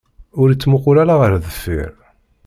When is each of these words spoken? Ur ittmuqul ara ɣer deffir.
Ur 0.39 0.47
ittmuqul 0.49 0.97
ara 1.03 1.15
ɣer 1.21 1.33
deffir. 1.45 1.91